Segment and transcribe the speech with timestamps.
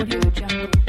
[0.00, 0.79] Audio Jungle.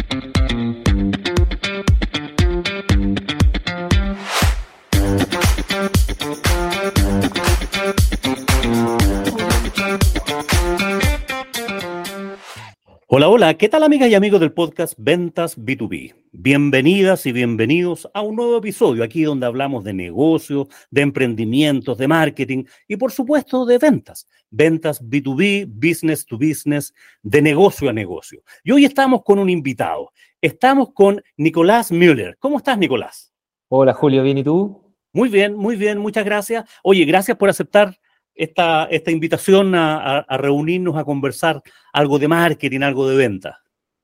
[13.14, 16.16] Hola, hola, ¿qué tal amigas y amigos del podcast Ventas B2B?
[16.32, 22.08] Bienvenidas y bienvenidos a un nuevo episodio aquí donde hablamos de negocios, de emprendimientos, de
[22.08, 24.30] marketing y por supuesto de ventas.
[24.50, 28.44] Ventas B2B, business to business, de negocio a negocio.
[28.64, 30.14] Y hoy estamos con un invitado.
[30.40, 32.38] Estamos con Nicolás Müller.
[32.40, 33.34] ¿Cómo estás, Nicolás?
[33.68, 34.96] Hola Julio, ¿bien y tú?
[35.12, 36.64] Muy bien, muy bien, muchas gracias.
[36.82, 38.00] Oye, gracias por aceptar
[38.44, 41.62] esta, esta invitación a, reunirnos a conversar
[41.94, 43.60] algo de marketing, algo de venta.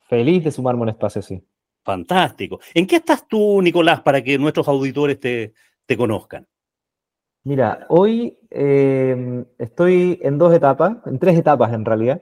[0.07, 1.41] Feliz de sumarme a un espacio así.
[1.83, 2.59] Fantástico.
[2.73, 5.53] ¿En qué estás tú, Nicolás, para que nuestros auditores te,
[5.85, 6.45] te conozcan?
[7.43, 12.21] Mira, hoy eh, estoy en dos etapas, en tres etapas en realidad.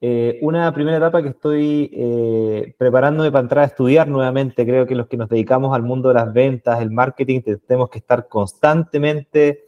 [0.00, 4.64] Eh, una primera etapa que estoy eh, preparándome para entrar a estudiar nuevamente.
[4.64, 7.90] Creo que los que nos dedicamos al mundo de las ventas, el marketing, te- tenemos
[7.90, 9.64] que estar constantemente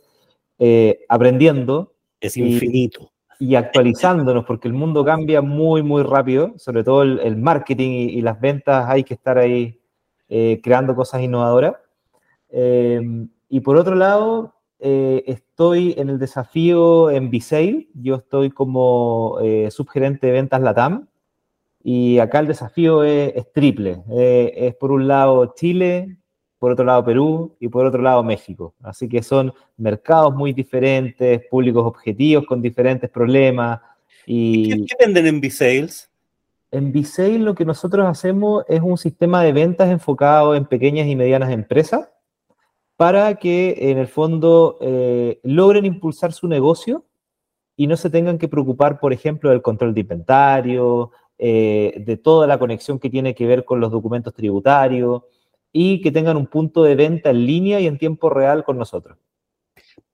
[0.58, 3.10] eh, aprendiendo Es infinito.
[3.38, 8.04] y actualizándonos, porque el mundo cambia muy, muy rápido, sobre todo el, el marketing y,
[8.04, 9.78] y las ventas, hay que estar ahí
[10.28, 11.74] eh, creando cosas innovadoras.
[12.50, 13.00] Eh,
[13.48, 19.38] y por otro lado, eh, estoy en el desafío en Visail, yo estoy como
[19.70, 21.06] subgerente de ventas LATAM,
[21.84, 24.02] y acá el desafío es, es triple.
[24.10, 26.16] Es por un lado Chile,
[26.58, 28.74] por otro lado Perú y por otro lado México.
[28.82, 33.80] Así que son mercados muy diferentes, públicos objetivos con diferentes problemas.
[34.24, 36.10] ¿Qué, Y qué venden en B-Sales?
[36.70, 41.16] en Visail lo que nosotros hacemos es un sistema de ventas enfocado en pequeñas y
[41.16, 42.08] medianas empresas
[42.96, 47.04] para que en el fondo eh, logren impulsar su negocio
[47.76, 52.46] y no se tengan que preocupar, por ejemplo, del control de inventario, eh, de toda
[52.46, 55.22] la conexión que tiene que ver con los documentos tributarios
[55.78, 59.18] y que tengan un punto de venta en línea y en tiempo real con nosotros.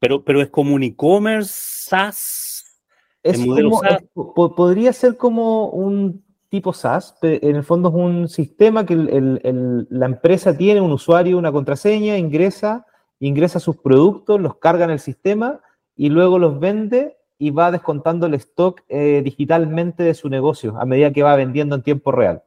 [0.00, 1.52] Pero, pero es como un e-commerce,
[1.88, 2.80] SaaS.
[3.22, 4.02] Es El modelo como- SaaS.
[4.02, 8.84] es- po- podría ser como un tipo SaaS, pero en el fondo es un sistema
[8.84, 12.84] que el- el- el- la empresa tiene un usuario, una contraseña, ingresa,
[13.20, 15.60] ingresa sus productos, los carga en el sistema
[15.94, 20.84] y luego los vende y va descontando el stock eh, digitalmente de su negocio a
[20.84, 22.42] medida que va vendiendo en tiempo real.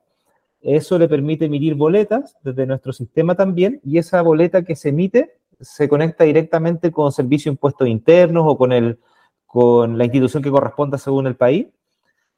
[0.66, 5.38] Eso le permite emitir boletas desde nuestro sistema también y esa boleta que se emite
[5.60, 8.98] se conecta directamente con servicios de impuestos internos o con, el,
[9.46, 11.68] con la institución que corresponda según el país.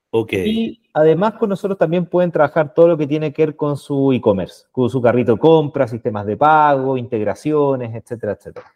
[0.10, 0.34] Ok.
[0.34, 4.12] Y además con nosotros también pueden trabajar todo lo que tiene que ver con su
[4.12, 8.74] e-commerce, con su carrito de compra, sistemas de pago, integraciones, etcétera, etcétera.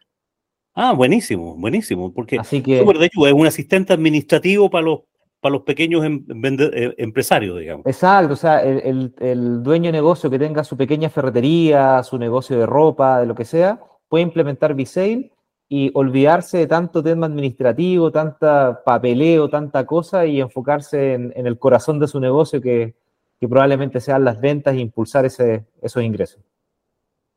[0.74, 2.14] Ah, buenísimo, buenísimo.
[2.14, 5.00] Porque Así que, de hecho, es un asistente administrativo para los,
[5.42, 7.86] para los pequeños em- eh, empresarios, digamos.
[7.86, 12.18] exacto, o sea, el, el- el dueño de negocio que tenga su pequeña ferretería, su
[12.18, 15.32] negocio de ropa, de lo que sea, puede implementar Visail
[15.68, 21.58] y olvidarse de tanto tema administrativo, tanta papeleo, tanta cosa y enfocarse en, en el
[21.58, 22.94] corazón de su negocio que,
[23.40, 26.42] que probablemente sean las ventas e impulsar ese, esos ingresos.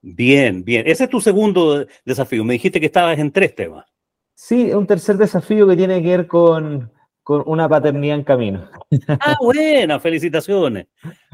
[0.03, 0.87] Bien, bien.
[0.87, 2.44] Ese es tu segundo desafío.
[2.44, 3.87] Me dijiste que estabas en tres temas.
[4.34, 6.91] Sí, un tercer desafío que tiene que ver con,
[7.25, 8.69] con una paternidad en camino.
[9.09, 10.87] Ah, buena, felicitaciones.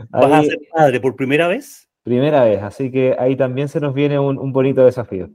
[0.09, 1.87] ¿Vas a ser padre por primera vez?
[2.03, 5.28] primera vez, así que ahí también se nos viene un, un bonito desafío.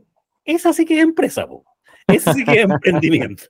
[0.43, 1.63] Esa sí que es empresa, po.
[2.07, 3.45] Ese sí que es emprendimiento.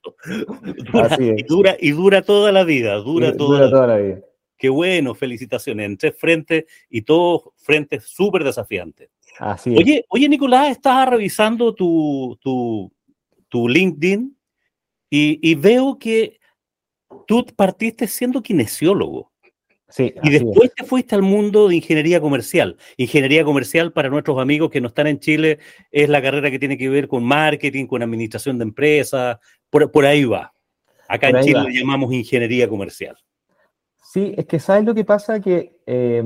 [0.92, 1.38] Dura, Así es.
[1.38, 4.20] y, dura, y dura toda la vida, dura, Y- toda, dura toda la vida.
[4.58, 5.86] Qué bueno, felicitaciones.
[5.86, 9.10] En tres frentes y todos frentes súper desafiantes.
[9.38, 9.78] Así es.
[9.80, 12.92] Oye, oye, Nicolás, estaba revisando tu, tu,
[13.48, 14.36] tu LinkedIn
[15.10, 16.38] y, y veo que
[17.26, 19.30] tú partiste siendo kinesiólogo
[19.88, 20.42] Sí, y así es.
[20.42, 22.76] después te fuiste al mundo de ingeniería comercial.
[22.96, 25.58] Ingeniería comercial, para nuestros amigos que no están en Chile,
[25.92, 29.38] es la carrera que tiene que ver con marketing, con administración de empresas,
[29.70, 30.52] por, por ahí va.
[31.08, 31.70] Acá Por en Chile va.
[31.70, 33.16] llamamos ingeniería comercial.
[34.02, 36.22] Sí, es que sabes lo que pasa que eh,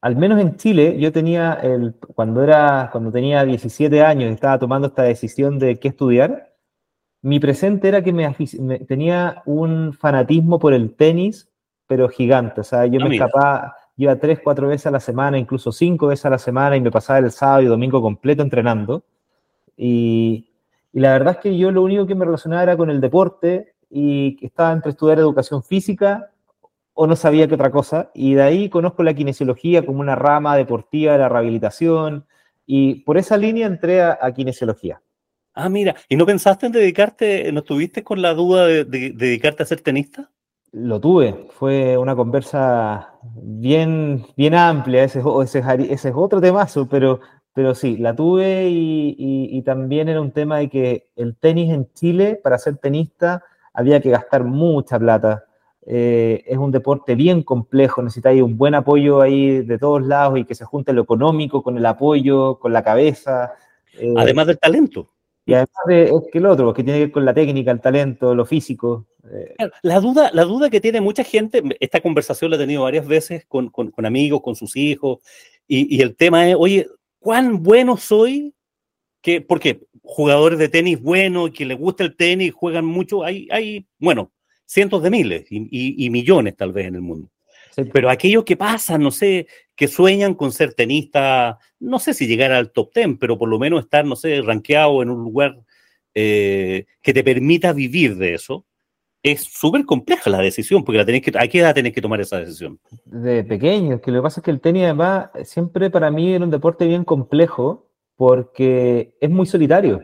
[0.00, 4.88] al menos en Chile yo tenía el cuando era cuando tenía 17 años estaba tomando
[4.88, 6.53] esta decisión de qué estudiar,
[7.24, 11.48] mi presente era que me, afic- me- tenía un fanatismo por el tenis,
[11.86, 13.26] pero gigante, o sea, yo Ah, me mira.
[13.26, 16.80] escapaba, iba tres, cuatro veces a la semana, incluso cinco veces a la semana y
[16.82, 19.04] me pasaba el sábado y domingo completo entrenando.
[19.76, 20.50] Y,
[20.92, 23.74] y la verdad es que yo lo único que me relacionaba era con el deporte
[23.90, 26.30] y que estaba entre estudiar educación física
[26.92, 28.10] o no sabía qué otra cosa.
[28.14, 32.26] Y de ahí conozco la kinesiología como una rama deportiva de la rehabilitación.
[32.66, 35.00] Y por esa línea entré a, a kinesiología.
[35.54, 39.12] Ah, mira, ¿y no pensaste en dedicarte, no estuviste con la duda de, de- de
[39.12, 40.30] dedicarte a ser tenista?
[40.72, 47.20] Lo tuve, fue una conversa bien, bien amplia, ese, ese, ese es otro temazo, pero,
[47.52, 51.88] pero sí, la tuve y, y, también era un tema de que el tenis en
[51.92, 55.44] Chile, para ser tenista, había que gastar mucha plata.
[55.86, 60.44] Eh, es un deporte bien complejo, necesitáis un buen apoyo ahí de todos lados y
[60.44, 63.52] que se junte lo económico con el apoyo, con la cabeza.
[63.96, 65.10] Eh, además del talento.
[65.46, 68.34] Y además de que el otro, que tiene que ver con la técnica, el talento,
[68.34, 69.06] lo físico.
[69.30, 69.54] Eh.
[69.82, 73.44] La duda, la duda que tiene mucha gente, esta conversación la he tenido varias veces
[73.46, 75.18] con, con, amigos, con sus hijos,
[75.66, 76.86] y, y, el tema es, oye,
[77.18, 78.54] ¿cuán bueno soy?
[79.20, 83.86] Que, porque jugadores de tenis buenos, que les gusta el tenis, juegan mucho, hay, hay
[83.98, 84.30] bueno,
[84.66, 87.30] cientos de miles y, y, millones tal vez en el mundo.
[87.92, 92.52] Pero aquellos que pasan, no sé, que sueñan con ser tenista, no sé si llegar
[92.52, 95.58] al top ten, pero por lo menos estar, no sé, rankeado en un lugar
[96.14, 98.64] eh, que te permita vivir de eso,
[99.22, 102.20] es súper compleja la decisión, porque la tenés que, ¿a qué edad tenés que tomar
[102.20, 102.78] esa decisión?
[103.06, 106.44] De pequeño, que lo que pasa es que el tenis además siempre para mí era
[106.44, 110.02] un deporte bien complejo, porque es muy solitario.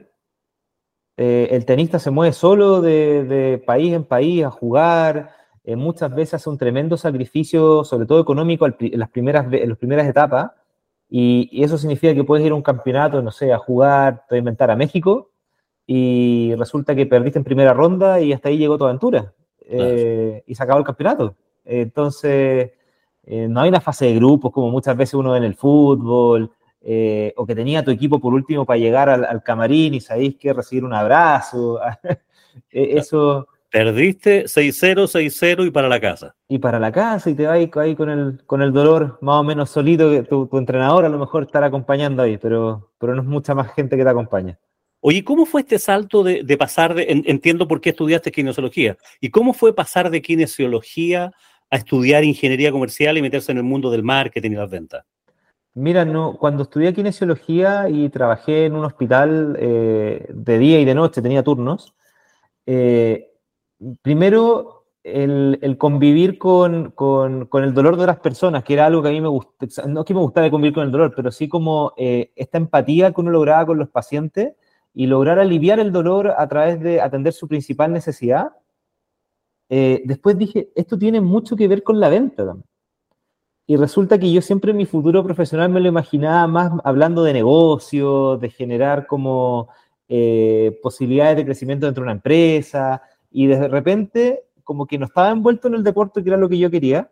[1.16, 5.34] Eh, el tenista se mueve solo de, país en país a jugar,
[5.64, 9.78] eh, muchas veces hace un tremendo sacrificio, sobre todo económico, en las primeras, en las
[9.78, 10.52] primeras etapas,
[11.08, 14.70] y, eso significa que puedes ir a un campeonato, no sé, a jugar, te inventar,
[14.70, 15.30] a México,
[15.86, 19.32] y resulta que perdiste en primera ronda y hasta ahí llegó tu aventura,
[19.66, 21.36] eh, y se acabó el campeonato.
[21.64, 22.72] Entonces,
[23.26, 26.52] no hay una fase de grupos como muchas veces uno ve en el fútbol,
[26.82, 30.52] eh, o que tenía tu equipo por último para llegar al, camarín y sabéis que
[30.52, 31.78] recibir un abrazo.
[32.72, 33.46] E, eso.
[33.70, 36.34] Perdiste 6-0, 6-0 y para la casa.
[36.48, 39.44] Y para la casa y te vas ahí con el, con el dolor más o
[39.44, 43.28] menos solito, que tu, entrenador a lo mejor estará acompañando ahí, pero, pero no es
[43.28, 44.58] mucha más gente que te acompaña.
[45.00, 49.54] Oye, ¿cómo fue este salto de, pasar de, entiendo por qué estudiaste kinesiología, y cómo
[49.54, 51.32] fue pasar de kinesiología
[51.70, 55.04] a estudiar ingeniería comercial y meterse en el mundo del marketing y las ventas?
[55.74, 60.94] Mira, no, cuando estudié kinesiología y trabajé en un hospital eh, de día y de
[60.94, 61.94] noche, tenía turnos,
[62.66, 63.29] eh,
[64.02, 66.94] primero el, convivir con,
[67.52, 70.14] el dolor de las personas, que era algo que a mí me gustaba, no que
[70.14, 73.66] me gustaba convivir con el dolor, pero sí como eh, esta empatía que uno lograba
[73.66, 74.54] con los pacientes
[74.94, 78.52] y lograr aliviar el dolor a través de atender su principal necesidad.
[79.68, 82.70] después dije, esto tiene mucho que ver con la venta también.
[83.70, 87.32] Y resulta que yo siempre en mi futuro profesional me lo imaginaba más hablando de
[87.32, 89.68] negocio, de generar como
[90.08, 93.00] eh, posibilidades de crecimiento dentro de una empresa,
[93.30, 96.58] y de repente como que no estaba envuelto en el deporte que era lo que
[96.58, 97.10] yo quería,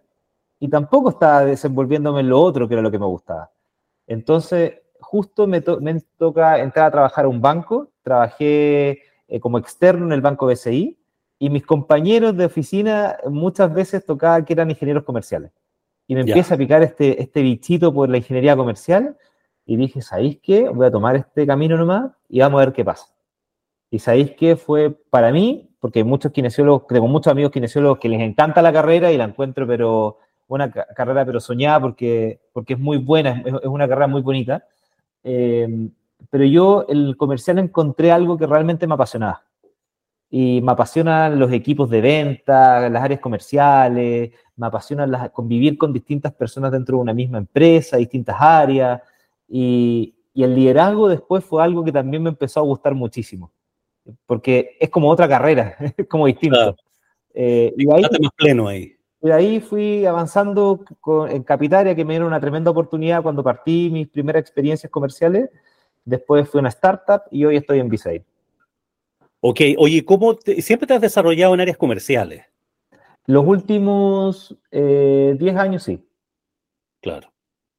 [0.60, 3.50] y tampoco estaba desenvolviéndome en lo otro que era lo que me gustaba.
[4.06, 10.12] Entonces, justo me, toca entrar a trabajar a un banco, trabajé eh, como externo en
[10.12, 10.98] el banco BCI,
[11.38, 15.52] y mis compañeros de oficina muchas veces tocaban que eran ingenieros comerciales
[16.08, 19.16] y me empieza a picar este, este bichito por la ingeniería comercial
[19.66, 20.68] y dije, ¿sabéis qué?
[20.68, 23.06] Voy a tomar este camino nomás y vamos a ver qué pasa.
[23.90, 24.56] Y ¿sabéis qué?
[24.56, 28.72] Fue para mí, porque hay muchos kinesiólogos, tengo muchos amigos kinesiólogos que les encanta la
[28.72, 30.18] carrera y la encuentro, pero
[30.48, 34.64] una carrera pero soñada porque, porque es muy buena, es, una carrera muy bonita.
[35.24, 35.88] Eh,
[36.30, 39.44] pero yo, el comercial, encontré algo que realmente me apasionaba
[40.30, 46.34] y me apasionan los equipos de venta, las áreas comerciales, me apasiona convivir con distintas
[46.34, 49.00] personas dentro de una misma empresa, distintas áreas,
[49.48, 53.50] y, el liderazgo después fue algo que también me empezó a gustar muchísimo,
[54.26, 56.76] porque es como otra carrera, es como distinto.
[57.34, 58.94] Eh, y ahí, más pleno ahí.
[59.22, 60.84] Y ahí fui avanzando
[61.28, 65.50] en Capitaria, que me dieron una tremenda oportunidad cuando partí mis primeras experiencias comerciales.
[66.04, 68.22] Después fui a una startup y hoy estoy en Visaid.
[69.40, 72.44] Ok, oye, ¿cómo siempre te has desarrollado en áreas comerciales?
[73.26, 74.82] Los últimos 10
[75.42, 76.02] eh, años sí.
[77.00, 77.30] Claro,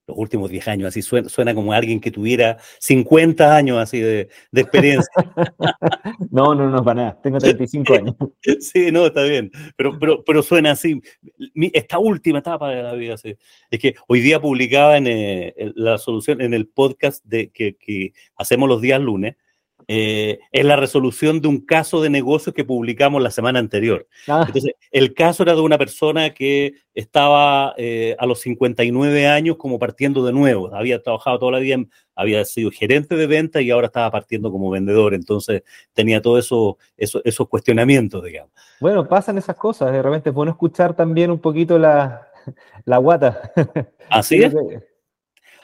[0.09, 5.11] los últimos 10 años, así suena, como alguien que tuviera 50 años así de, experiencia.
[6.31, 8.15] no, no, no, para nada, tengo 35 años.
[8.59, 11.01] sí, no, está bien, pero, pero, pero suena así.
[11.73, 13.35] esta última etapa de la vida, sí.
[13.71, 18.13] es que hoy día publicaba en, eh, la solución, en el podcast de, que, que
[18.35, 19.35] hacemos los días lunes,
[19.91, 24.07] eh, es la resolución de un caso de negocio que publicamos la semana anterior.
[24.27, 24.43] Ah.
[24.45, 29.79] Entonces, el caso era de una persona que estaba eh, a los 59 años como
[29.79, 30.71] partiendo de nuevo.
[30.75, 31.77] Había trabajado toda la vida,
[32.13, 35.15] había sido gerente de venta y ahora estaba partiendo como vendedor.
[35.15, 38.53] Entonces, tenía todos eso, eso, esos cuestionamientos, digamos.
[38.79, 39.91] Bueno, pasan esas cosas.
[39.91, 42.27] De repente es bueno escuchar también un poquito la,
[42.85, 43.51] la guata.
[44.07, 44.53] Así es.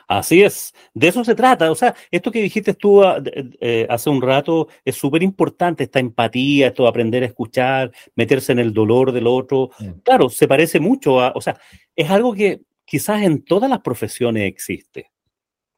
[0.08, 1.72] Así es, de eso se trata.
[1.72, 3.22] O sea, esto que dijiste tú ah,
[3.60, 8.52] eh, hace un rato es súper importante, esta empatía, esto de aprender a escuchar, meterse
[8.52, 9.72] en el dolor del otro.
[10.04, 11.58] Claro, se parece mucho a, o sea,
[11.96, 15.12] es algo que quizás en todas las profesiones existe.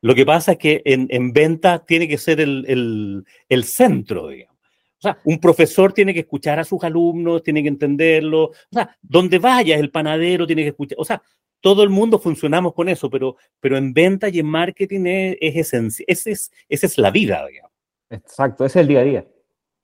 [0.01, 4.55] Lo que pasa es que en, en venta tiene que ser el, el, centro, digamos.
[5.00, 8.43] O sea, un profesor tiene que escuchar a sus alumnos, tiene que entenderlo.
[8.46, 10.98] O sea, donde vaya el panadero tiene que escuchar.
[11.00, 11.22] O sea,
[11.61, 15.55] todo el mundo funcionamos con eso, pero, pero en venta y en marketing es, es
[15.55, 16.05] esencial.
[16.07, 17.71] Esa es, esa es la vida, digamos.
[18.09, 19.27] Exacto, ese es el día a día.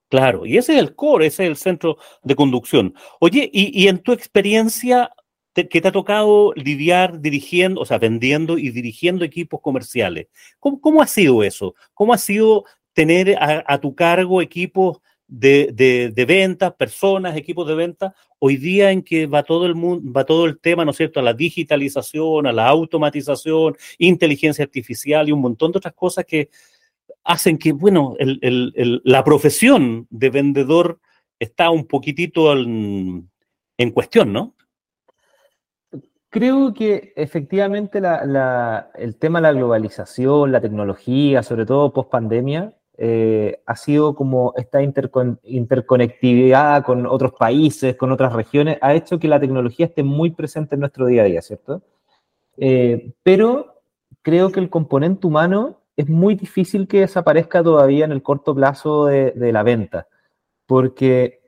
[0.08, 2.94] Claro, y ese es el core, ese es el centro de conducción.
[3.20, 5.10] Oye, y, y en tu experiencia,
[5.54, 10.26] que te ha tocado lidiar dirigiendo, o sea, vendiendo y dirigiendo equipos comerciales.
[10.58, 11.74] ¿Cómo, cómo ha sido eso?
[11.94, 14.98] ¿Cómo ha sido tener a, tu cargo equipos
[15.38, 20.12] de, de, ventas, personas, equipos de ventas, hoy día en que va todo el mundo,
[20.12, 25.28] va todo el tema, ¿no es cierto?, a la digitalización, a la automatización, inteligencia artificial
[25.28, 26.50] y un montón de otras cosas que
[27.24, 31.00] hacen que, bueno, el, el, la profesión de vendedor
[31.38, 34.54] está un poquitito en cuestión, ¿no?
[36.34, 43.60] Creo que efectivamente el tema de la globalización, la tecnología, sobre todo post pandemia, eh,
[43.66, 49.40] ha sido como esta interconectividad con otros países, con otras regiones, ha hecho que la
[49.40, 51.82] tecnología esté muy presente en nuestro día a día, ¿cierto?
[52.56, 53.82] Eh, pero
[54.22, 59.06] creo que el componente humano es muy difícil que desaparezca todavía en el corto plazo
[59.06, 60.06] de, de la venta,
[60.66, 61.43] porque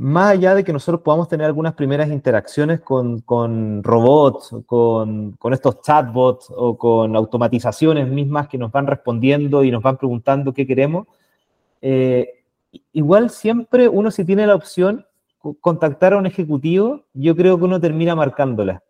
[0.00, 5.52] más allá de que nosotros podamos tener algunas primeras interacciones con, con robots, con, con,
[5.52, 10.66] estos chatbots o con automatizaciones mismas que nos van respondiendo y nos van preguntando qué
[10.66, 11.06] queremos,
[11.82, 12.44] eh,
[12.94, 15.04] igual siempre uno si tiene la opción
[15.60, 18.82] contactar a un ejecutivo, yo creo que uno termina marcándola.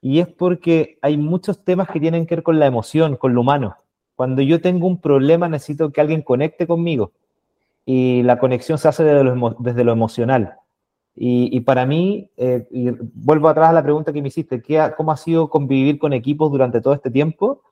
[0.00, 3.42] Y es porque hay muchos temas que tienen que ver con la emoción, con lo
[3.42, 3.76] humano.
[4.14, 7.12] Cuando yo tengo un problema necesito que alguien conecte conmigo
[7.86, 10.56] y la conexión se hace desde lo, desde lo emocional.
[11.18, 15.12] Y, para mí, eh, y vuelvo atrás a la pregunta que me hiciste, ¿qué ¿cómo
[15.12, 17.62] ha sido convivir con equipos durante todo este tiempo?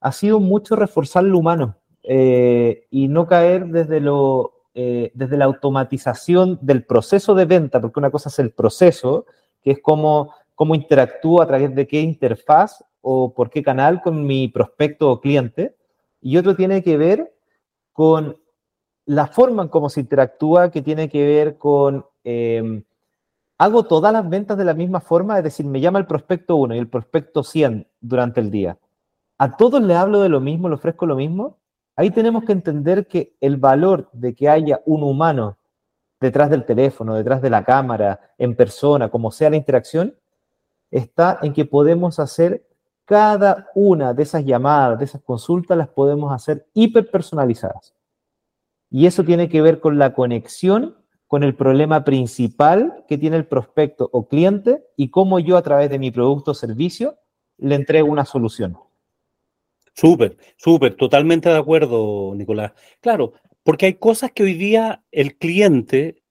[0.00, 5.44] Ha sido mucho reforzar lo humano eh, y no caer desde, lo, eh, desde la
[5.44, 9.26] automatización del proceso de venta, porque una cosa es el proceso,
[9.62, 14.24] que es cómo, cómo interactúo a través de qué interfaz o por qué canal con
[14.24, 15.76] mi prospecto o cliente,
[16.22, 17.34] y otro tiene que ver
[17.92, 18.38] con
[19.06, 22.84] la forma en cómo se interactúa que tiene que ver con, em,
[23.58, 26.74] hago todas las ventas de la misma forma, es decir, me llama el prospecto 1
[26.74, 28.78] y el prospecto 100 durante el día.
[29.38, 31.58] A todos le hablo de lo mismo, le ofrezco lo mismo.
[31.96, 35.58] Ahí tenemos que entender que el valor de que haya un humano
[36.20, 40.14] detrás del teléfono, detrás de la cámara, en persona, como sea la interacción,
[40.90, 42.64] está en que podemos hacer
[43.04, 47.94] cada una de esas llamadas, de esas consultas, las podemos hacer hiper personalizadas.
[48.92, 50.96] Y eso tiene que ver con la conexión
[51.32, 55.88] con el problema principal que tiene el prospecto o cliente y cómo yo a través
[55.88, 57.16] de mi producto o servicio
[57.56, 58.76] le entrego una solución.
[59.94, 62.72] Súper, súper, totalmente de acuerdo, Nicolás.
[63.00, 63.32] Claro,
[63.62, 66.22] porque hay cosas que hoy día el cliente,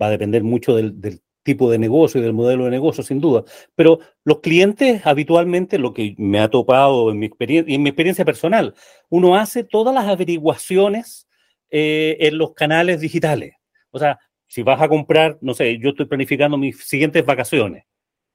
[0.00, 3.44] va a depender mucho del, tipo de negocio y del modelo de negocio, sin duda,
[3.74, 8.74] pero los clientes habitualmente, lo que me ha topado en mi, en mi experiencia personal,
[9.10, 11.28] uno hace todas las averiguaciones
[11.76, 13.54] eh, en los canales digitales.
[13.90, 14.16] O sea,
[14.46, 17.82] si vas a comprar, no sé, yo estoy planificando mis siguientes vacaciones.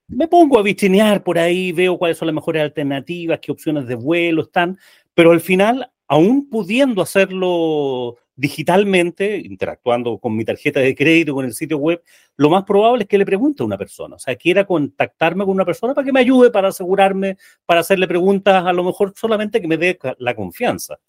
[0.10, 3.96] Me pongo a vitrinear por ahí, veo cuáles son las mejores alternativas, qué opciones de
[3.96, 4.78] vuelo están,
[5.14, 11.54] pero al final, aún pudiendo hacerlo digitalmente, interactuando con mi tarjeta de crédito, con el
[11.54, 12.04] sitio web,
[12.36, 15.54] lo más probable es que le pregunte a una persona, o sea, quiera contactarme con
[15.54, 19.62] una persona para que me ayude, para asegurarme, para hacerle preguntas, a lo mejor solamente
[19.62, 21.00] que me dé la confianza.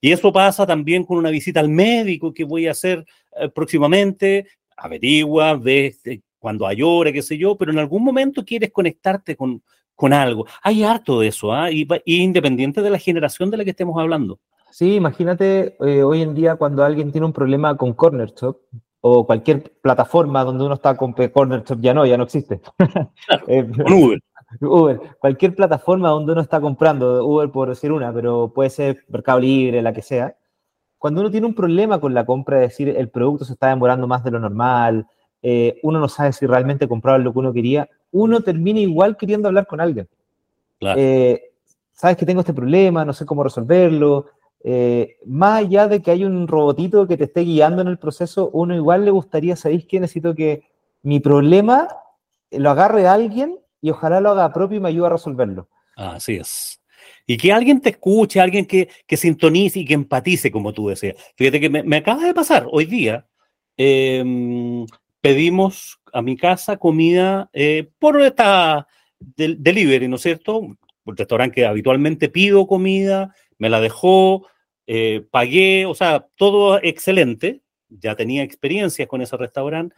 [0.00, 3.04] Y eso pasa también con una visita al médico que voy a hacer
[3.40, 8.44] eh, próximamente, averigua, ves eh, cuando hay hora, qué sé yo, pero en algún momento
[8.44, 9.62] quieres conectarte con,
[9.94, 10.46] con algo.
[10.62, 11.70] Hay harto de eso, ¿ah?
[11.72, 14.38] y, independiente de la generación de la que estemos hablando.
[14.70, 18.58] Sí, imagínate eh, hoy en día cuando alguien tiene un problema con Corner Shop
[19.00, 22.60] o cualquier plataforma donde uno está con Corner Shop, ya no, ya no existe.
[23.46, 24.20] con Uber.
[24.60, 29.40] Uber, cualquier plataforma donde uno está comprando, Uber por decir una, pero puede ser Mercado
[29.40, 30.36] Libre, la que sea.
[30.96, 34.06] Cuando uno tiene un problema con la compra, es decir, el producto se está demorando
[34.06, 35.06] más de lo normal,
[35.42, 39.48] eh, uno no sabe si realmente compraba lo que uno quería, uno termina igual queriendo
[39.48, 40.08] hablar con alguien.
[40.80, 41.48] Eh,
[41.98, 44.26] Sabes que tengo este problema, no sé cómo resolverlo.
[44.62, 48.50] Eh, más allá de que hay un robotito que te esté guiando en el proceso,
[48.52, 50.62] uno igual le gustaría, ¿sabéis que necesito que
[51.02, 51.88] mi problema
[52.52, 55.68] lo agarre a alguien y ojalá lo haga propio y me ayude a resolverlo.
[55.96, 56.80] Así es.
[57.26, 61.16] Y que alguien te escuche, alguien que, que sintonice y que empatice, como tú decías.
[61.36, 63.26] Fíjate que me, me acaba de pasar hoy día.
[63.76, 64.86] em,
[65.20, 68.86] pedimos a mi casa comida eh, por esta
[69.20, 70.58] del- delivery, ¿no es cierto?
[70.58, 70.78] Un
[71.16, 74.46] restaurante que habitualmente pido comida, me la dejó,
[74.86, 77.62] eh, pagué, o sea, todo excelente.
[77.88, 79.94] Ya tenía experiencias con ese restaurante.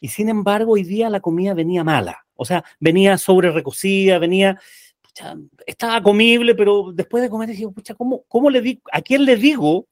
[0.00, 2.26] Y sin embargo, hoy día la comida venía mala.
[2.36, 4.60] O sea, venía sobre recocida, venía,
[5.00, 5.36] pucha,
[5.66, 8.82] estaba comible, pero después de comer dije, pucha, ¿cómo, cómo le digo?
[8.92, 9.86] ¿A quién le digo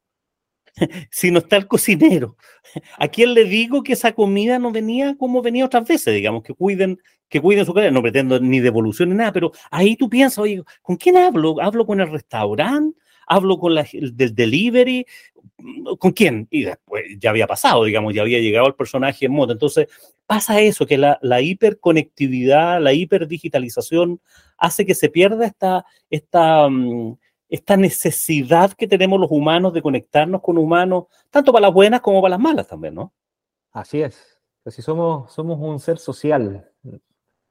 [1.10, 2.36] si no está el cocinero?
[2.98, 6.14] ¿A quién le digo que esa comida no venía como venía otras veces?
[6.14, 7.92] Digamos, que cuiden, que cuiden su calidad.
[7.92, 11.56] No pretendo ni devolución ni nada, pero ahí tú piensas, oye, ¿con quién hablo?
[11.60, 12.98] ¿Hablo con el restaurante?
[13.32, 15.06] ¿Hablo con la, el del delivery?
[15.98, 16.46] ¿Con quién?
[16.50, 19.52] Y después ya había pasado, digamos, ya había llegado el personaje en moto.
[19.52, 19.88] Entonces,
[20.26, 24.20] pasa eso, que la, la hiperconectividad, la hiperdigitalización
[24.58, 27.16] hace que se pierda esta, esta, mm,
[27.48, 32.20] esta necesidad que tenemos los humanos de conectarnos con humanos, tanto para las buenas como
[32.20, 33.12] para las malas también, ¿no?
[33.70, 34.38] Así es.
[34.66, 36.70] Si somos, somos un ser social.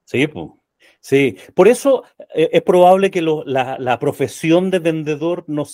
[0.06, 0.61] Sí, pues.
[1.00, 2.04] Sí, por eso
[2.36, 5.66] eh, es probable que lo- la, la profesión de vendedor no,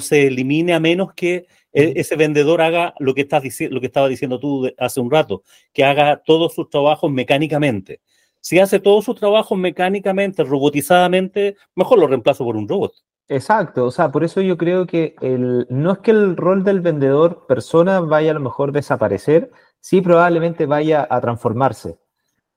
[0.00, 4.08] se elimine a menos que eh, ese vendedor haga lo que, estás lo que estaba
[4.08, 8.00] diciendo tú hace un rato, que haga todos sus trabajos mecánicamente.
[8.40, 12.92] Si hace todos sus trabajos mecánicamente, robotizadamente, mejor lo reemplazo por un robot.
[13.28, 16.80] Exacto, o sea, por eso yo creo que el, no es que el rol del
[16.80, 21.98] vendedor persona vaya a lo mejor desaparecer, sí probablemente vaya a transformarse.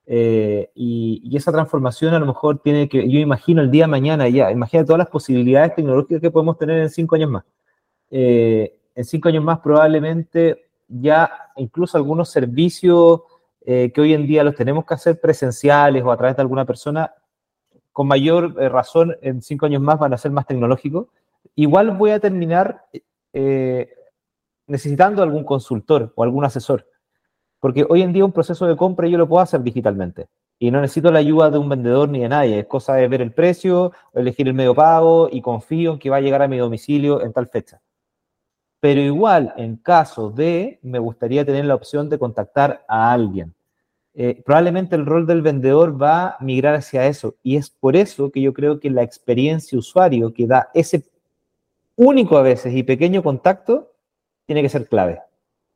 [0.06, 4.28] Eh, y, esa transformación a lo mejor tiene que, yo imagino el día de mañana
[4.30, 7.44] ya, imagina todas las posibilidades tecnológicas que podemos tener en cinco años más.
[8.12, 13.22] Eh, en cinco años más probablemente ya incluso algunos servicios
[13.66, 16.66] eh, que hoy en día los tenemos que hacer presenciales o a través de alguna
[16.66, 17.12] persona,
[17.92, 21.08] con mayor razón en cinco años más van a ser más tecnológicos.
[21.56, 22.86] Igual voy a terminar
[24.68, 26.88] necesitando algún consultor o algún asesor.
[27.64, 30.28] Porque hoy en día un proceso de compra yo lo puedo hacer digitalmente.
[30.60, 32.60] Y no necesito la ayuda de un vendedor ni de nadie.
[32.60, 36.18] Es cosa de ver el precio, elegir el medio pago y confío en que va
[36.18, 37.80] a llegar a mi domicilio en tal fecha.
[38.82, 43.54] Pero igual, en caso de, me gustaría tener la opción de contactar a alguien.
[44.14, 47.36] Eh, probablemente el rol del vendedor va a migrar hacia eso.
[47.44, 51.06] Y es por eso que yo creo que la experiencia usuario que da ese
[51.96, 53.94] único a veces y pequeño contacto
[54.46, 55.22] tiene que ser clave.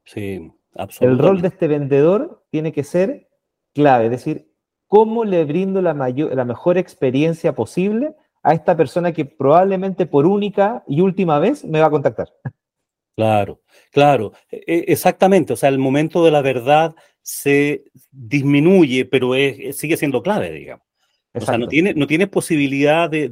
[0.03, 0.51] Sí,
[0.99, 3.29] El rol de este vendedor tiene que ser
[3.73, 4.51] clave, es decir,
[4.87, 10.25] cómo le brindo la, mayor, la mejor experiencia posible a esta persona que probablemente por
[10.25, 12.33] única y última vez me va a contactar.
[13.15, 13.61] Claro,
[13.91, 15.53] claro, e- e- exactamente.
[15.53, 20.85] O sea, el momento de la verdad se disminuye, pero es- sigue siendo clave, digamos.
[21.33, 23.27] O sea, no tiene, no posibilidad de,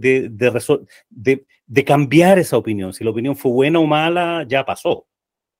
[1.09, 2.93] de- de cambiar esa opinión.
[2.93, 5.07] Si la opinión fue buena o mala, ya pasó.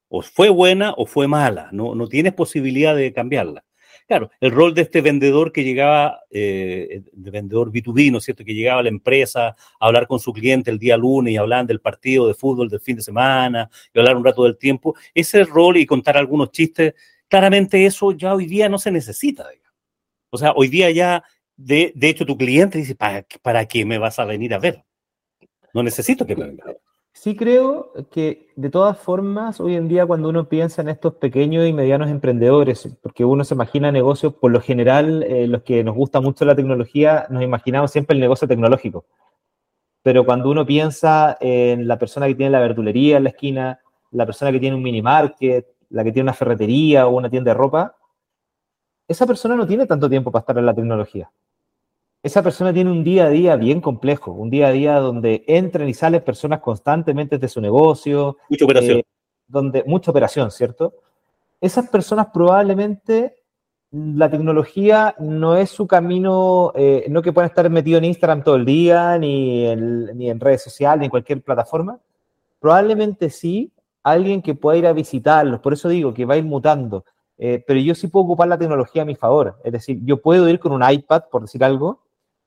[0.10, 1.70] O fue buena o fue mala.
[1.72, 3.66] No, no tienes posibilidad de cambiarla.
[4.08, 8.46] Claro, el rol de este vendedor que llegaba, eh, de vendedor B2B, ¿no es cierto?
[8.46, 11.66] Que llegaba a la empresa a hablar con su cliente el día lunes y hablaban
[11.66, 14.96] del partido de fútbol del fin de semana y hablar un rato del tiempo.
[15.14, 16.94] Ese rol y contar algunos chistes,
[17.28, 19.48] claramente eso ya hoy día no se necesita.
[20.30, 21.24] O sea, hoy día ya,
[21.56, 24.84] de, de hecho, tu cliente dice, ¿para, ¿para qué me vas a venir a ver?
[25.74, 26.82] No necesito que me vengas a ver.
[27.18, 31.66] Sí creo que de todas formas, hoy en día cuando uno piensa en estos pequeños
[31.66, 35.96] y medianos emprendedores, porque uno se imagina negocios, por lo general, eh, los que nos
[35.96, 39.06] gusta mucho la tecnología, nos imaginamos siempre el negocio tecnológico.
[40.04, 43.80] Pero cuando uno piensa en la persona que tiene la verdulería en la esquina,
[44.12, 47.52] la persona que tiene un mini market, la que tiene una ferretería o una tienda
[47.52, 47.96] de ropa,
[49.08, 51.32] esa persona no tiene tanto tiempo para estar en la tecnología.
[52.26, 55.88] Esa persona tiene un día a día bien complejo, un día a día donde entran
[55.88, 58.98] y salen personas constantemente de su negocio, Mucha operación.
[58.98, 59.04] eh,
[59.48, 60.96] donde mucha operación, ¿cierto?
[61.62, 63.36] Esas personas probablemente
[63.92, 68.44] mm, la tecnología no es su camino, eh, no que puedan estar metidos en Instagram
[68.44, 72.00] todo el día, ni en, ni en redes sociales, ni en cualquier plataforma.
[72.60, 76.44] Probablemente sí, alguien que pueda ir a visitarlos, por eso digo que va a ir
[76.44, 77.06] mutando.
[77.38, 79.60] Eh, pero yo sí puedo ocupar la tecnología a mi favor.
[79.64, 82.05] Es decir, yo puedo ir con un iPad, por decir algo,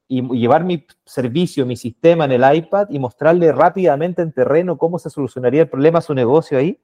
[0.09, 4.99] y, llevar mi servicio, mi sistema en el iPad y mostrarle rápidamente en terreno cómo
[4.99, 6.79] se solucionaría el problema a su negocio ahí.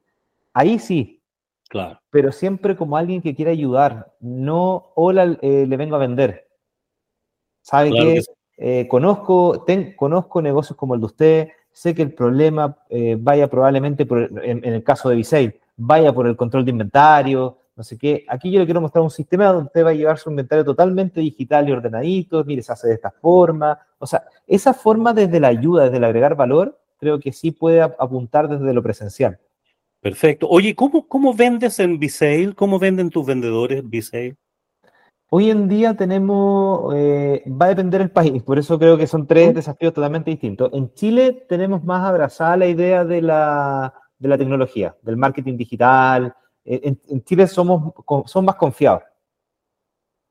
[0.52, 1.20] Ahí sí,
[1.68, 1.98] Claro.
[2.10, 6.46] pero siempre como alguien que quiere ayudar, no, hola, eh, le vengo a vender.
[7.62, 8.14] ¿Sabe Claro qué?
[8.20, 8.24] que.
[8.56, 13.48] Eh, conozco, ten- conozco negocios como el de usted, sé que el problema eh, vaya
[13.48, 17.82] probablemente, por, en, en el caso de Visail, vaya por el control de inventario, no
[17.82, 18.24] sé qué.
[18.28, 21.20] Aquí yo le quiero mostrar un sistema donde usted va a llevar su inventario totalmente
[21.20, 23.78] digital y ordenadito, mire, se hace de esta forma.
[23.98, 27.82] O sea, esa forma desde la ayuda, desde el agregar valor, creo que sí puede
[27.82, 29.38] apuntar desde lo presencial.
[30.00, 30.48] Perfecto.
[30.48, 32.54] Oye, ¿cómo, cómo vendes en Bisale?
[32.54, 34.36] ¿Cómo venden tus vendedores Bisale?
[35.30, 39.26] Hoy en día tenemos, eh, va a depender del país, por eso creo que son
[39.26, 40.70] tres desafíos totalmente distintos.
[40.72, 46.36] En Chile tenemos más abrazada la idea de la, de la tecnología, del marketing digital.
[46.64, 47.92] En, Chile somos,
[48.26, 49.02] son más confiados.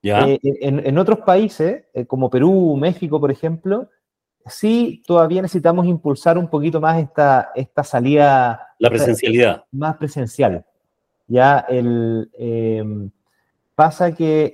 [0.01, 0.27] ¿Ya?
[0.27, 3.89] Eh, en, en, otros países, eh, como Perú, México, por ejemplo,
[4.45, 8.75] sí todavía necesitamos impulsar un poquito más esta, esta salida.
[8.79, 9.63] La presencialidad.
[9.71, 10.65] más presencial.
[11.27, 13.09] Ya el em,
[13.75, 14.51] pasa que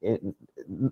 [0.00, 0.20] eh,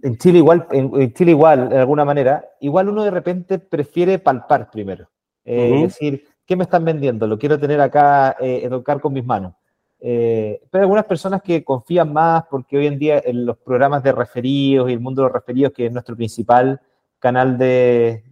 [0.02, 4.70] en Chile igual, en, Chile igual, de alguna manera, igual uno de repente prefiere palpar
[4.70, 5.08] primero.
[5.44, 7.26] Eh, es decir, ¿qué me están vendiendo?
[7.26, 9.54] Lo quiero tener acá, eh, tocar con mis manos.
[9.98, 14.90] Pero algunas personas que confían más porque hoy en día en los programas de referidos
[14.90, 16.80] y el mundo de los referidos, que es nuestro principal
[17.18, 18.22] canal de,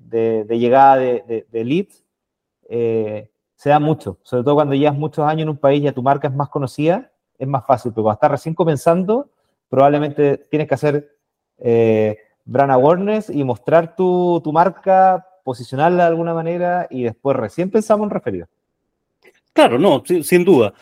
[0.49, 2.05] llegada de, de leads,
[2.69, 4.19] se da mucho.
[4.23, 7.11] Sobre todo cuando llevas muchos años en un país y tu marca es más conocida,
[7.39, 9.31] es más fácil, pero cuando estás recién comenzando,
[9.69, 11.17] probablemente tienes que hacer
[11.59, 18.05] eh, brand awareness y mostrar tu, marca, posicionarla de alguna manera y después recién pensamos
[18.05, 18.47] en referido.
[19.53, 20.75] Claro, no, sin, duda,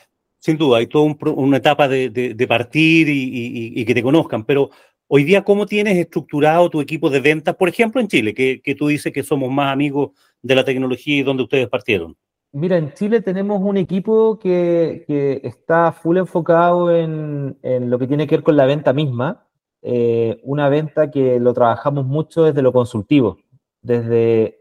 [0.43, 4.71] sin duda, hay toda una etapa de, partir y, que te conozcan, pero
[5.07, 8.75] hoy día, ¿cómo tienes estructurado tu equipo de ventas, por ejemplo, en Chile, que, que
[8.75, 10.11] tú dices que somos más amigos
[10.43, 12.17] de la tecnología y donde ustedes partieron?
[12.51, 15.05] Mira, en Chile tenemos un equipo que,
[15.45, 19.47] está full enfocado en, lo que tiene que ver con la venta misma.
[19.81, 23.39] Eh, una venta que lo trabajamos mucho desde lo consultivo.
[23.81, 24.59] Desde,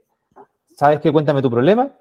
[0.77, 1.11] ¿sabes qué?
[1.11, 1.91] Cuéntame tu problema.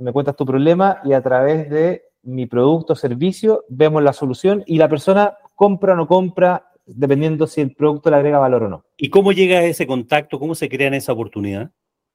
[0.00, 4.62] Me cuentas tu problema y a través de mi producto o servicio vemos la solución
[4.66, 8.68] y la persona compra o no compra dependiendo si el producto le agrega valor o
[8.68, 8.84] no.
[8.96, 10.38] ¿Y cómo llega a ese contacto?
[10.38, 11.70] ¿Cómo se crea esa oportunidad?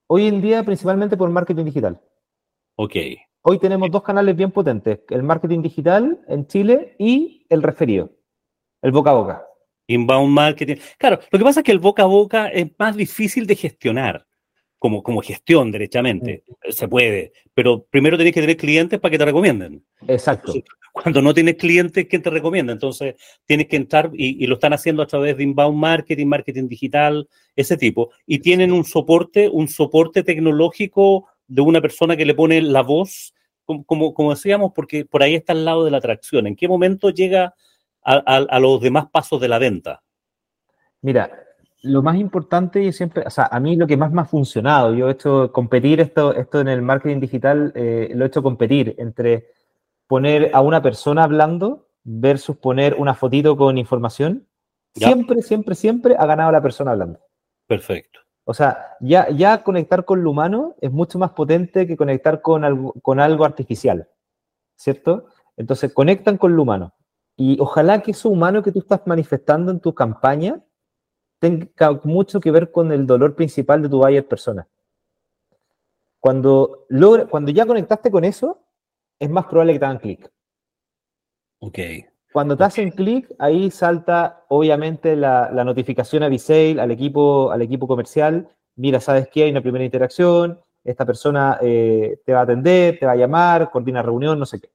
[0.08, 2.00] Hoy en día principalmente por marketing digital.
[2.76, 2.96] Ok.
[3.42, 8.10] Hoy tenemos dos canales bien potentes, el marketing digital en Chile y el referido,
[8.82, 9.46] el boca a boca.
[9.88, 10.78] Inbound marketing.
[10.98, 14.26] Claro, lo que pasa es que el boca a boca es más difícil de gestionar,
[14.86, 16.44] como, como gestión derechamente.
[16.70, 19.84] Se puede, pero primero tenés que tener clientes para que te recomienden.
[20.08, 20.54] Exacto.
[20.94, 22.72] cuando no tienes clientes, ¿quién te recomienda?
[22.72, 26.68] Entonces tienes que entrar y, y, lo están haciendo a través de inbound marketing, marketing
[26.68, 28.12] digital, ese tipo.
[28.28, 33.34] Y tienen un soporte, un soporte tecnológico de una persona que le pone la voz,
[33.66, 36.46] como, como, decíamos, porque por ahí está al lado de la atracción.
[36.46, 37.56] ¿En qué momento llega
[38.04, 40.04] a, los demás pasos de la venta?
[41.02, 41.32] Mira,
[41.84, 44.94] lo más importante y siempre, o sea, a mí lo que más me ha funcionado,
[44.94, 48.96] yo he hecho competir esto, esto en el marketing digital, eh, lo he hecho competir
[48.98, 49.52] entre
[50.08, 54.48] poner a una persona hablando versus poner una fotito con información.
[54.94, 57.20] Siempre, siempre, siempre ha ganado la persona hablando.
[57.68, 58.20] Perfecto.
[58.46, 62.64] O sea, ya, ya conectar con lo humano es mucho más potente que conectar con
[62.64, 64.08] algo, con algo artificial,
[64.76, 65.28] ¿cierto?
[65.58, 66.94] Entonces, conectan con lo humano.
[67.36, 70.62] Y ojalá que eso humano que tú estás manifestando en tu campaña
[71.40, 74.68] tenga mucho que ver con el dolor principal de tu buyer persona.
[76.20, 78.60] Cuando, logra, cuando ya conectaste con eso,
[79.20, 80.32] es más probable que te hagan clic.
[81.60, 81.80] Ok.
[82.34, 87.88] Cuando te hacen clic, ahí salta obviamente la, notificación a Visale, al equipo, al equipo
[87.88, 88.50] comercial.
[88.76, 93.06] Mira, sabes que hay una primera interacción, esta persona eh, te va a atender, te
[93.06, 94.70] va a llamar, coordina reunión, no sé qué.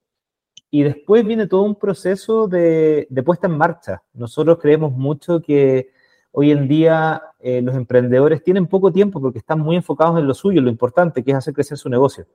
[0.71, 4.03] Y después viene todo un proceso de, puesta en marcha.
[4.15, 5.91] Nosotros creemos mucho que
[6.33, 10.35] hoy en día eh, los emprendedores tienen poco tiempo porque están muy enfocados en lo
[10.35, 12.27] suyo, lo importante que es hacer crecer su negocio.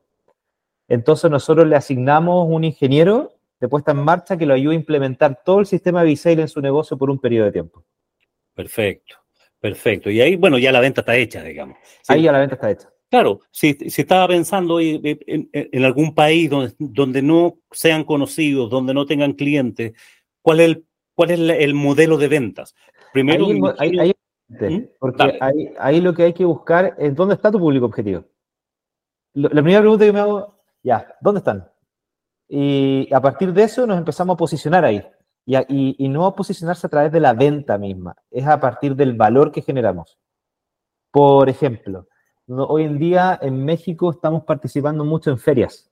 [0.87, 5.41] Entonces nosotros le asignamos un ingeniero de puesta en marcha que lo ayude a implementar
[5.43, 7.83] todo el sistema Visale en su negocio por un periodo de tiempo.
[8.53, 9.15] Perfecto,
[9.59, 10.09] perfecto.
[10.09, 11.77] Y ahí, bueno, ya la venta está hecha, digamos.
[12.07, 12.89] Ahí ya la venta está hecha.
[13.09, 18.93] Claro, si, si estaba pensando en, en, algún país donde, donde, no sean conocidos, donde
[18.93, 19.93] no tengan clientes,
[20.41, 22.75] ¿cuál es el, cuál es el modelo de ventas?
[23.15, 23.45] Primero,
[23.79, 24.13] ahí,
[24.49, 24.89] ¿Mm?
[24.99, 28.25] porque ahí, ahí, lo que hay que buscar es dónde está tu público objetivo.
[29.35, 31.65] la primera pregunta que me hago, ya, ¿dónde están?
[32.49, 35.01] Y a partir de eso nos empezamos a posicionar ahí.
[35.45, 39.13] Y, y, no a posicionarse a través de la venta misma, es a partir del
[39.13, 40.19] valor que generamos.
[41.09, 42.09] Por ejemplo,
[42.49, 45.89] hoy en día en México estamos participando mucho en ferias.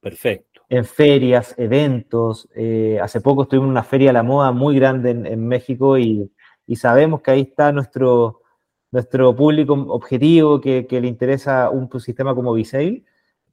[0.00, 0.51] Perfecto.
[0.68, 2.48] En ferias, eventos.
[2.54, 6.30] Eh, hace poco estuvimos en una feria de la moda muy grande en, México y,
[6.66, 8.40] y, sabemos que ahí está nuestro,
[8.90, 13.04] nuestro público objetivo que, que le interesa un sistema como Visale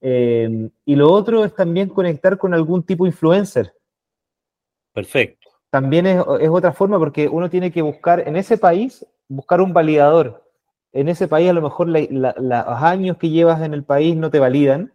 [0.02, 3.74] Em, y lo otro es también conectar con algún tipo de influencer.
[4.94, 5.50] Perfecto.
[5.70, 9.74] También es, es otra forma porque uno tiene que buscar en ese país, buscar un
[9.74, 10.44] validador.
[10.92, 13.84] En ese país a lo mejor la- la- la- los años que llevas en el
[13.84, 14.94] país no te validan.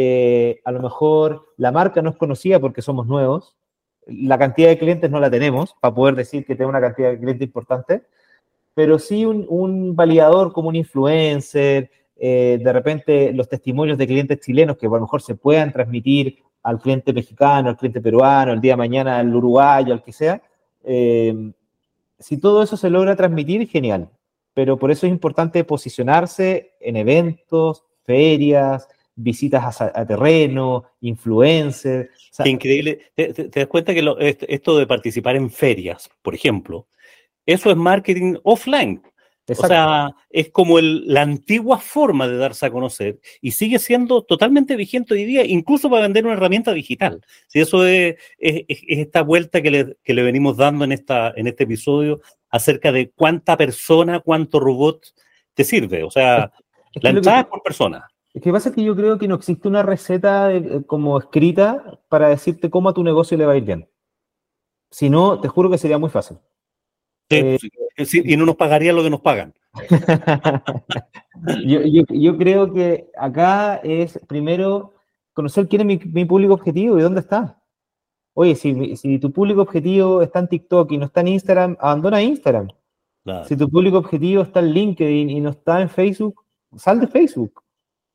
[0.00, 3.56] Eh, a lo mejor la marca no es conocida porque somos nuevos.
[4.06, 7.18] La cantidad de clientes no la tenemos para poder decir que tengo una cantidad de
[7.18, 8.02] clientes importante.
[8.74, 14.38] Pero sí un, un validador como un influencer, eh, de repente los testimonios de clientes
[14.38, 18.60] chilenos que a lo mejor se puedan transmitir al cliente mexicano, al cliente peruano, el
[18.60, 20.40] día de mañana al uruguayo, al que sea.
[20.84, 21.52] eh,
[22.20, 24.10] si todo eso se logra transmitir, genial.
[24.54, 28.88] Pero por eso es importante posicionarse en eventos, ferias,
[29.20, 32.08] visitas a, a terreno, influencers.
[32.30, 33.00] O sea, Qué increíble.
[33.14, 36.86] ¿Te, te- das cuenta que lo- est- esto de participar en ferias, por ejemplo,
[37.44, 39.02] eso es marketing offline?
[39.04, 39.68] O exacto.
[39.68, 44.76] sea, es como el- la antigua forma de darse a conocer y sigue siendo totalmente
[44.76, 47.22] vigente hoy día, incluso para vender una herramienta digital.
[47.46, 50.92] Si eso es, es- es- es esta vuelta que le, que le venimos dando en,
[50.92, 55.06] esta, en este episodio acerca de cuánta persona, cuánto robot
[55.54, 56.04] te sirve.
[56.04, 56.52] O sea,
[57.00, 58.06] la entrada es por persona.
[58.38, 61.18] Es que pasa es que yo creo que no existe una receta de- eh, como
[61.18, 63.88] escrita para decirte cómo a tu negocio le va a ir bien.
[64.92, 66.36] Si no, te juro que sería muy fácil.
[67.28, 67.36] Sí,
[67.96, 69.52] Eh, sí, y no nos pagarían lo que nos pagan.
[71.66, 74.94] yo, yo- yo creo que acá es primero
[75.32, 77.60] conocer quién es mi, mi público objetivo y dónde está.
[78.34, 82.68] Oye, si, tu público objetivo está en TikTok y no está en Instagram, abandona Instagram.
[83.24, 83.44] Claro.
[83.46, 86.44] Si tu público objetivo está en LinkedIn y no está en Facebook,
[86.76, 87.62] sal de Facebook.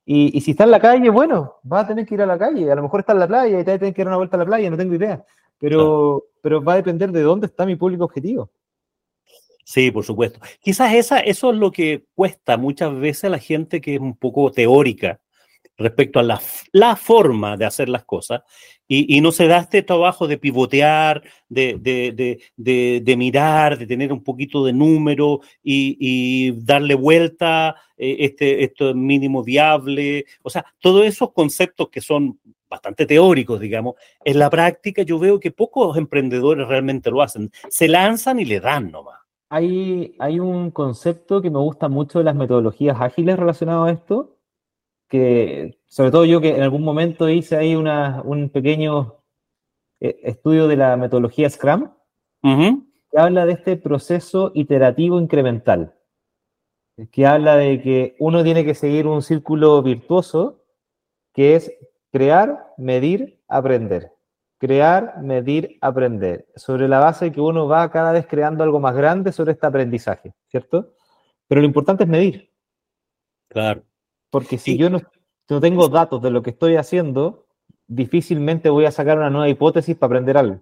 [0.05, 2.37] Y, y si está en la calle, bueno, vas a tener que ir a la
[2.37, 2.71] calle.
[2.71, 4.39] A lo mejor está en la playa y te tener que dar una vuelta a
[4.39, 5.23] la playa, no tengo idea.
[5.59, 8.51] Pero, pero va a depender de dónde está mi público objetivo.
[9.63, 10.39] Sí, por supuesto.
[10.59, 14.17] Quizás esa, eso es lo que cuesta muchas veces a la gente que es un
[14.17, 15.21] poco teórica
[15.77, 18.41] respecto a la, la forma de hacer las cosas
[18.87, 23.87] y, y no se da este trabajo de pivotear, de, de, de, de, mirar, de
[23.87, 30.65] tener un poquito de número y, y darle vuelta, eh, este, mínimo viable, o sea,
[30.79, 35.95] todos esos conceptos que son bastante teóricos, digamos, en la práctica yo veo que pocos
[35.95, 39.19] emprendedores realmente lo hacen, se lanzan y le dan nomás.
[39.49, 44.37] Hay, hay un concepto que me gusta mucho de las metodologías ágiles relacionado a esto,
[45.07, 49.19] que sobre todo yo que en algún momento hice ahí una, un pequeño
[49.99, 51.91] eh, estudio de la metodología Scrum,
[52.41, 55.93] que habla de este proceso iterativo incremental,
[57.11, 60.65] que habla de que uno tiene que seguir un círculo virtuoso,
[61.31, 61.71] que es
[62.11, 64.13] crear, medir, aprender.
[64.59, 66.47] Crear, medir, aprender.
[66.55, 69.67] Sobre la base de que uno va cada vez creando algo más grande sobre este
[69.67, 70.95] aprendizaje, ¿cierto?
[71.47, 72.51] Pero lo importante es medir,
[73.47, 73.83] Claro.
[74.31, 74.77] porque si Sí.
[74.79, 74.99] yo no,
[75.49, 77.45] no tengo datos de lo que estoy haciendo,
[77.87, 80.59] difícilmente voy a sacar una nueva hipótesis para aprender algo.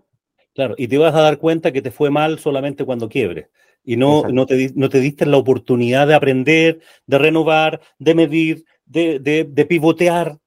[0.54, 3.48] Claro, y te vas a dar cuenta que te fue mal solamente cuando quiebres.
[3.84, 8.66] Y no, no, te, no te diste la oportunidad de aprender, de renovar, de medir,
[8.86, 10.38] de, de- de pivotear.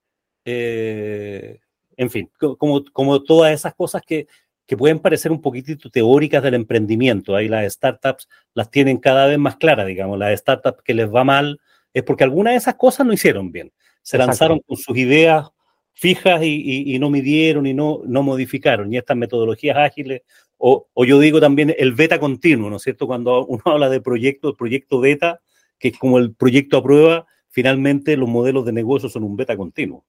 [0.44, 1.58] eh,
[1.96, 4.26] en fin, co- como, como todas esas cosas que,
[4.66, 7.34] que pueden parecer un poquitito teóricas del emprendimiento.
[7.36, 10.18] Ahí las startups las tienen cada vez más claras, digamos.
[10.18, 11.60] Las startups que les va mal
[11.94, 13.72] es porque algunas de esas cosas no hicieron bien.
[14.04, 15.48] Se lanzaron con sus ideas
[15.94, 18.92] fijas y, y- y no midieron y no, no modificaron.
[18.92, 20.22] Y estas metodologías ágiles,
[20.58, 23.06] o, o yo digo también el beta continuo, ¿no es cierto?
[23.06, 25.40] Cuando uno habla de proyecto, el proyecto beta,
[25.78, 29.56] que es como el proyecto a prueba, finalmente los modelos de negocio son un beta
[29.56, 30.04] continuo.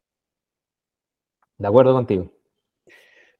[1.57, 2.31] De acuerdo contigo.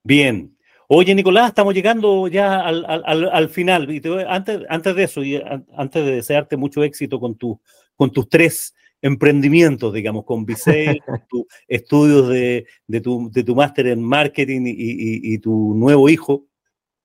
[0.03, 0.55] Bien.
[0.87, 3.89] Oye, Nicolás, estamos llegando ya al, al- al- al final.
[3.91, 7.35] Y te voy- antes, antes de eso, y an- antes de desearte mucho éxito con,
[7.35, 7.59] tu,
[7.95, 13.87] con tus tres emprendimientos, digamos, con Visel, tus estudios de, de tu, de tu máster
[13.87, 16.47] en marketing y, y- y tu nuevo hijo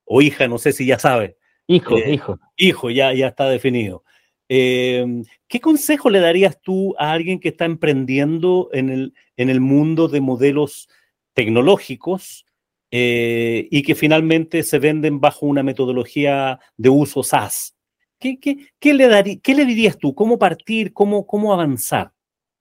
[0.05, 1.37] o hija, no sé si ya sabes,
[1.69, 2.39] Hijo, Eh, hijo.
[2.57, 4.03] hijo, ya, ya está definido.
[4.49, 9.61] Eh, ¿Qué consejo le darías tú a alguien que está emprendiendo en el, en el
[9.61, 10.89] mundo de modelos
[11.35, 12.45] tecnológicos
[12.91, 17.77] eh, y que finalmente se venden bajo una metodología de uso SaaS?
[18.21, 20.15] ¿Qué, qué, qué le, darí- qué le dirías tú?
[20.15, 20.93] ¿Cómo partir?
[20.93, 22.13] ¿Cómo, cómo avanzar?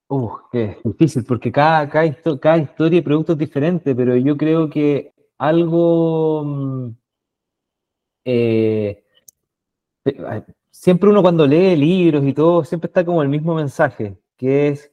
[0.07, 4.35] Uf, qué difícil, porque cada, cada, histo- cada historia y producto es diferente, pero yo
[4.37, 6.43] creo que algo...
[6.45, 6.89] mm,
[8.25, 9.03] eh,
[10.71, 14.91] siempre uno cuando lee libros y todo, siempre está como el mismo mensaje, que es,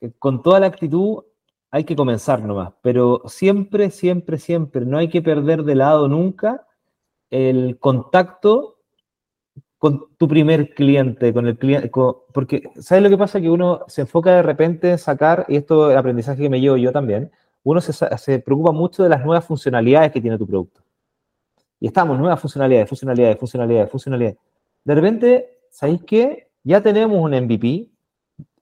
[0.00, 1.24] eh, con toda la actitud
[1.70, 6.66] hay que comenzar nomás, pero siempre, siempre, siempre, no hay que perder de lado nunca
[7.30, 8.77] el contacto
[9.78, 11.90] con tu primer cliente, con el cliente,
[12.32, 13.40] porque ¿sabes lo que pasa?
[13.40, 16.60] Que uno se enfoca de repente en sacar, y esto es el aprendizaje que me
[16.60, 17.30] llevo yo también,
[17.62, 20.82] uno se, se preocupa mucho de las nuevas funcionalidades que tiene tu producto.
[21.80, 24.38] y estamos, nuevas funcionalidades, funcionalidades, funcionalidades, funcionalidades.
[24.84, 26.48] De repente, ¿sabéis qué?
[26.64, 27.88] Ya tenemos un MVP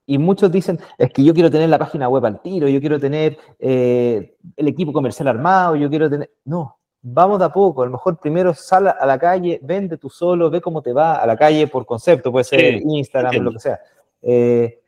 [0.05, 2.99] y muchos dicen, es que yo quiero tener la página web al tiro, yo quiero
[2.99, 6.31] tener eh, el equipo comercial armado, yo quiero tener...
[6.45, 7.83] No, vamos de a poco.
[7.83, 11.15] A lo mejor primero sal a la calle, vende tú solo, ve cómo te va
[11.15, 13.79] a la calle por concepto, puede ser Instagram, lo que sea.
[14.21, 14.81] Eh,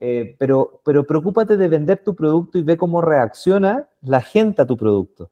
[0.00, 4.66] eh, pero, pero preocúpate de vender tu producto y ve cómo reacciona la gente a
[4.66, 5.30] tu producto.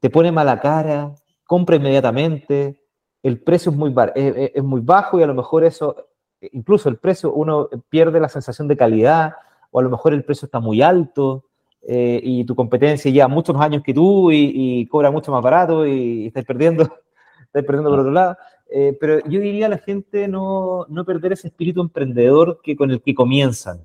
[0.00, 2.82] Te pone mala cara, compra inmediatamente,
[3.22, 6.08] el precio es muy, es muy bajo y a lo mejor eso,
[6.40, 9.34] incluso el precio, uno pierde la sensación de calidad
[9.70, 11.49] o a lo mejor el precio está muy alto
[11.82, 15.86] eh, y tu competencia lleva muchos más años que tú y, cobra mucho más barato
[15.86, 16.84] y, estás perdiendo,
[17.46, 18.36] estás perdiendo por otro lado.
[18.72, 22.90] Eh, pero yo diría a la gente no, no, perder ese espíritu emprendedor que con
[22.90, 23.84] el que comienzan.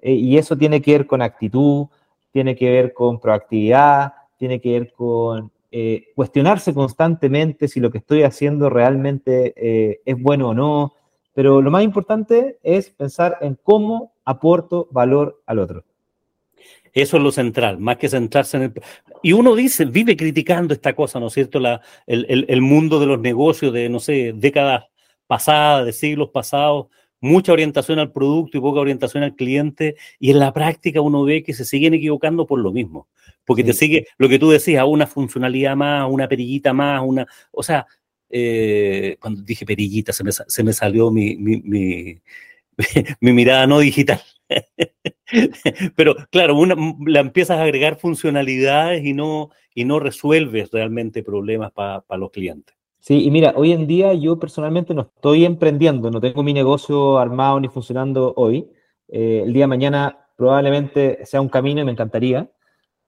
[0.00, 1.86] Eh, y eso tiene que ver con actitud,
[2.32, 7.98] tiene que ver con proactividad, tiene que ver con eh, cuestionarse constantemente si lo que
[7.98, 10.94] estoy haciendo realmente eh, es bueno o no,
[11.32, 15.84] pero lo más importante es pensar en cómo aporto valor al otro.
[16.92, 18.72] Eso es lo central, más que centrarse en el...
[19.22, 21.60] Y uno dice, vive criticando esta cosa, ¿no es cierto?
[21.60, 24.84] La, el, el, mundo de los negocios de, no sé, décadas
[25.26, 26.86] pasadas, de siglos pasados,
[27.20, 31.42] mucha orientación al producto y poca orientación al cliente, y en la práctica uno ve
[31.42, 33.08] que se siguen equivocando por lo mismo
[33.50, 37.64] porque te sigue lo que tú decías, una funcionalidad más, una perillita más, una, o
[37.64, 37.84] sea,
[38.28, 42.22] eh, cuando dije perillita se me, se me salió mi, mi, mi,
[43.20, 44.20] mi mirada no digital.
[45.96, 46.74] Pero claro, una,
[47.06, 52.76] la empiezas a agregar funcionalidades y no, y no resuelves realmente problemas para los clientes.
[53.00, 57.18] Sí, y mira, hoy en día yo personalmente no estoy emprendiendo, no tengo mi negocio
[57.18, 58.68] armado ni funcionando hoy.
[59.08, 62.50] Eh, el día de mañana probablemente sea un camino y me encantaría.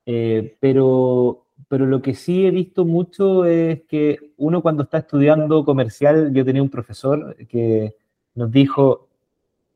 [0.06, 5.64] Eh, pero, pero lo que sí he visto mucho es que uno cuando está estudiando
[5.64, 7.94] comercial, yo tenía un profesor que
[8.34, 9.08] nos dijo,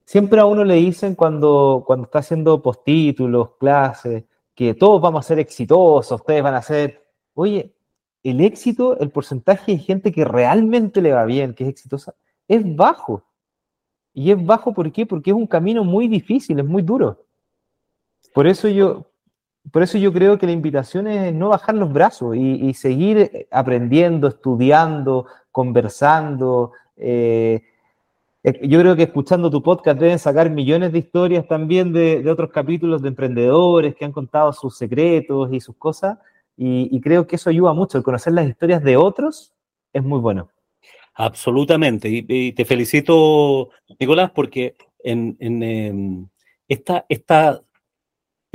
[0.07, 5.29] siempre a uno le dicen cuando, cuando está haciendo postítulos, clases, que todos vamos a
[5.29, 7.75] ser exitosos, ustedes van a ser, oye,
[8.23, 12.15] el éxito, el porcentaje de gente que realmente le va bien, que es exitosa,
[12.49, 13.25] es bajo.
[14.15, 15.05] Y es bajo, ¿por qué?
[15.05, 17.27] Porque es un camino muy difícil, es muy duro.
[18.33, 19.11] Por eso yo,
[19.71, 23.49] por eso yo creo que la invitación es no bajar los brazos y, seguir eh,
[23.51, 26.73] aprendiendo, estudiando, conversando.
[26.97, 27.63] Eh,
[28.63, 33.03] yo creo que escuchando tu podcast deben sacar millones de historias también de, otros capítulos
[33.03, 36.19] de emprendedores que han contado sus secretos y sus cosas.
[36.57, 37.99] Y, creo que eso ayuda mucho.
[37.99, 39.53] El conocer las historias de otros
[39.93, 40.49] es muy bueno.
[41.15, 42.09] Absolutamente.
[42.09, 46.27] Y, te felicito, Nicolás, porque en, em,
[46.69, 47.63] esta, esta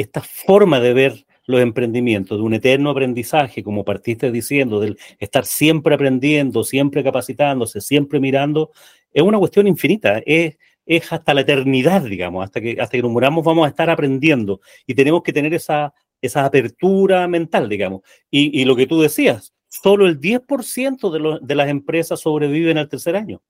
[0.01, 5.45] esta forma de ver los emprendimientos, de un eterno aprendizaje, como partiste diciendo, del estar
[5.45, 8.71] siempre aprendiendo, siempre capacitándose, siempre mirando,
[9.13, 13.11] es una cuestión infinita, es, es hasta la eternidad, digamos, hasta que, hasta que nos
[13.11, 18.01] muramos vamos a estar aprendiendo y tenemos que tener esa, esa apertura mental, digamos.
[18.29, 23.15] Y, lo que tú decías, solo el 10% de, de las empresas sobreviven al tercer
[23.15, 23.41] año.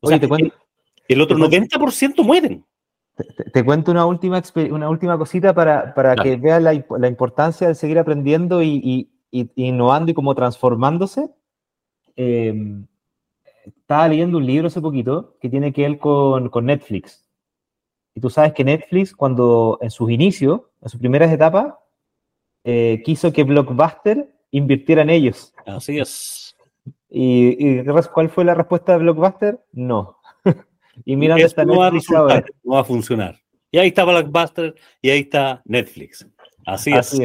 [0.00, 0.18] O sea,
[1.08, 2.64] el, otro 90% mueren.
[3.52, 7.74] Te, cuento una última, una última cosita para, para que veas la, la, importancia de
[7.74, 11.28] seguir aprendiendo y, y, innovando y como transformándose.
[12.16, 12.86] Em,
[13.64, 17.24] estaba leyendo un libro hace poquito que tiene que ver con, con, Netflix.
[18.14, 21.74] Y tú sabes que Netflix, cuando en sus inicios, en sus primeras etapas,
[22.64, 25.54] eh, quiso que Blockbuster invirtiera en ellos.
[25.66, 26.56] Así es.
[27.08, 29.60] ¿Y, y cuál fue la respuesta de Blockbuster?
[29.72, 30.16] No.
[31.06, 31.92] Y mira está no va, a
[32.62, 33.40] no va a funcionar.
[33.70, 36.26] Y ahí está Blackbuster y ahí está Netflix.
[36.66, 37.18] Así, es.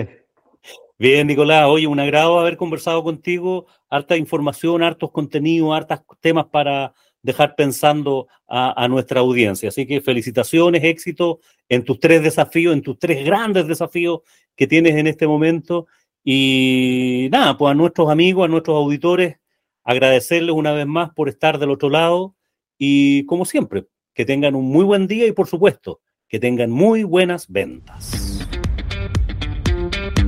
[0.98, 3.66] Bien, Nicolás, oye, un agrado haber conversado contigo.
[3.90, 9.70] Harta información, hartos contenidos, hartos temas para dejar pensando a, nuestra audiencia.
[9.70, 14.20] Así que felicitaciones, éxito en tus tres desafíos, en tus tres grandes desafíos
[14.56, 15.88] que tienes en este momento.
[16.24, 19.38] Y nada, pues a nuestros amigos, a nuestros auditores,
[19.84, 22.36] agradecerles una vez más por estar del otro lado
[22.78, 27.04] y como siempre, que tengan un muy buen día y por supuesto, que tengan muy
[27.04, 28.25] buenas ventas.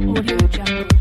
[0.07, 0.96] Audio Jungle.